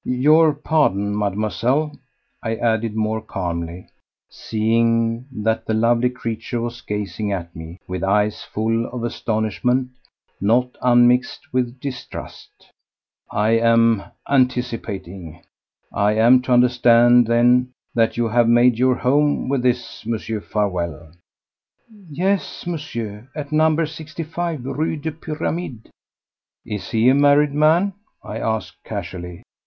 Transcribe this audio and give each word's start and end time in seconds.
"Your 0.03 0.53
pardon, 0.55 1.15
Mademoiselle," 1.15 1.95
I 2.41 2.55
added 2.55 2.95
more 2.95 3.21
calmly, 3.21 3.87
seeing 4.31 5.27
that 5.31 5.67
the 5.67 5.75
lovely 5.75 6.09
creature 6.09 6.59
was 6.59 6.81
gazing 6.81 7.31
at 7.31 7.55
me 7.55 7.77
with 7.87 8.03
eyes 8.03 8.41
full 8.41 8.87
of 8.87 9.03
astonishment 9.03 9.91
not 10.41 10.75
unmixed 10.81 11.53
with 11.53 11.79
distrust, 11.79 12.71
"I 13.29 13.49
am 13.51 14.01
anticipating. 14.27 15.43
Am 15.95 16.37
I 16.39 16.39
to 16.45 16.51
understand, 16.51 17.27
then, 17.27 17.69
that 17.93 18.17
you 18.17 18.27
have 18.29 18.49
made 18.49 18.79
your 18.79 18.95
home 18.95 19.49
with 19.49 19.61
this 19.61 20.03
Mr. 20.05 20.43
Farewell?" 20.43 21.11
"Yes, 22.09 22.65
Monsieur, 22.65 23.29
at 23.35 23.51
number 23.51 23.85
sixty 23.85 24.23
five 24.23 24.65
Rue 24.65 24.97
des 24.97 25.11
Pyramides." 25.11 25.91
"Is 26.65 26.89
he 26.89 27.07
a 27.09 27.13
married 27.13 27.53
man?" 27.53 27.93
I 28.23 28.39
asked 28.39 28.83
casually. 28.83 29.43